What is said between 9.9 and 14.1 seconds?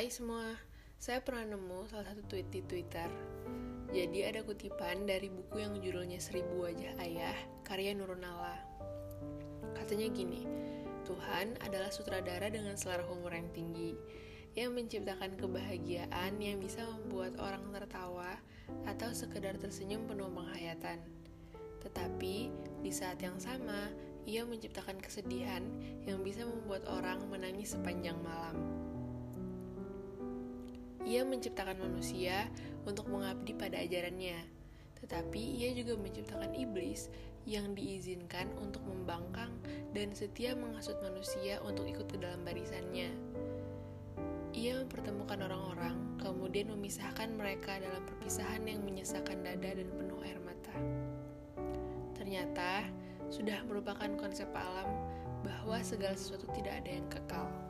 gini, Tuhan adalah sutradara dengan selera humor yang tinggi,